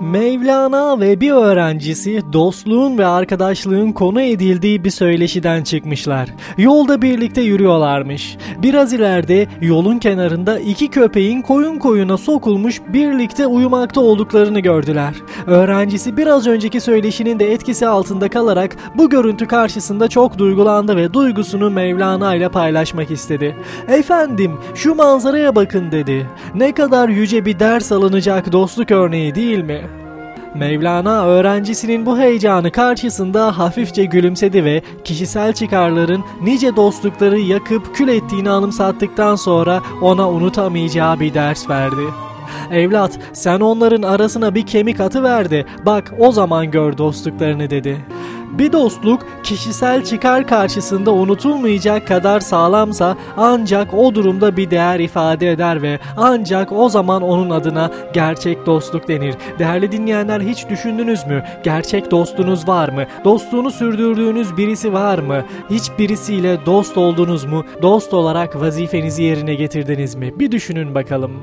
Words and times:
Mevlana 0.00 1.00
ve 1.00 1.20
bir 1.20 1.30
öğrencisi 1.30 2.22
dostluğun 2.32 2.98
ve 2.98 3.06
arkadaşlığın 3.06 3.92
konu 3.92 4.20
edildiği 4.20 4.84
bir 4.84 4.90
söyleşiden 4.90 5.62
çıkmışlar. 5.62 6.28
Yolda 6.58 7.02
birlikte 7.02 7.40
yürüyorlarmış. 7.40 8.36
Biraz 8.62 8.92
ileride 8.92 9.46
yolun 9.60 9.98
kenarında 9.98 10.58
iki 10.58 10.88
köpeğin 10.88 11.42
koyun 11.42 11.78
koyuna 11.78 12.16
sokulmuş 12.16 12.80
birlikte 12.88 13.46
uyumakta 13.46 14.00
olduklarını 14.00 14.60
gördüler. 14.60 15.14
Öğrencisi 15.46 16.16
biraz 16.16 16.46
önceki 16.46 16.80
söyleşinin 16.80 17.38
de 17.38 17.52
etkisi 17.52 17.86
altında 17.86 18.28
kalarak 18.28 18.76
bu 18.94 19.10
görüntü 19.10 19.46
karşısında 19.46 20.08
çok 20.08 20.38
duygulandı 20.38 20.96
ve 20.96 21.14
duygusunu 21.14 21.70
Mevlana 21.70 22.34
ile 22.34 22.48
paylaşmak 22.48 23.10
istedi. 23.10 23.56
Efendim 23.88 24.52
şu 24.74 24.94
manzaraya 24.94 25.56
bakın 25.56 25.92
dedi. 25.92 26.26
Ne 26.54 26.72
kadar 26.74 27.08
yüce 27.08 27.44
bir 27.44 27.58
ders 27.58 27.92
alınacak 27.92 28.52
dostluk 28.52 28.90
örneği 28.90 29.34
değil 29.34 29.64
mi? 29.64 29.89
Mevlana 30.54 31.24
öğrencisinin 31.24 32.06
bu 32.06 32.18
heyecanı 32.18 32.72
karşısında 32.72 33.58
hafifçe 33.58 34.04
gülümsedi 34.04 34.64
ve 34.64 34.82
kişisel 35.04 35.52
çıkarların 35.52 36.24
nice 36.42 36.76
dostlukları 36.76 37.38
yakıp 37.38 37.94
kül 37.94 38.08
ettiğini 38.08 38.50
anımsattıktan 38.50 39.36
sonra 39.36 39.82
ona 40.02 40.30
unutamayacağı 40.30 41.20
bir 41.20 41.34
ders 41.34 41.68
verdi. 41.68 42.29
Evlat 42.72 43.18
sen 43.32 43.60
onların 43.60 44.02
arasına 44.02 44.54
bir 44.54 44.66
kemik 44.66 45.00
atıverdi 45.00 45.66
bak 45.86 46.14
o 46.18 46.32
zaman 46.32 46.70
gör 46.70 46.98
dostluklarını 46.98 47.70
dedi. 47.70 47.96
Bir 48.50 48.72
dostluk 48.72 49.26
kişisel 49.42 50.04
çıkar 50.04 50.46
karşısında 50.46 51.12
unutulmayacak 51.12 52.08
kadar 52.08 52.40
sağlamsa 52.40 53.16
ancak 53.36 53.94
o 53.94 54.14
durumda 54.14 54.56
bir 54.56 54.70
değer 54.70 55.00
ifade 55.00 55.50
eder 55.50 55.82
ve 55.82 55.98
ancak 56.16 56.72
o 56.72 56.88
zaman 56.88 57.22
onun 57.22 57.50
adına 57.50 57.90
gerçek 58.12 58.66
dostluk 58.66 59.08
denir. 59.08 59.34
Değerli 59.58 59.92
dinleyenler 59.92 60.40
hiç 60.40 60.68
düşündünüz 60.68 61.26
mü? 61.26 61.44
Gerçek 61.64 62.10
dostunuz 62.10 62.68
var 62.68 62.88
mı? 62.88 63.04
Dostluğunu 63.24 63.70
sürdürdüğünüz 63.70 64.56
birisi 64.56 64.92
var 64.92 65.18
mı? 65.18 65.44
Hiç 65.70 65.90
birisiyle 65.98 66.66
dost 66.66 66.98
oldunuz 66.98 67.44
mu? 67.44 67.64
Dost 67.82 68.14
olarak 68.14 68.60
vazifenizi 68.60 69.22
yerine 69.22 69.54
getirdiniz 69.54 70.14
mi? 70.14 70.32
Bir 70.38 70.52
düşünün 70.52 70.94
bakalım. 70.94 71.40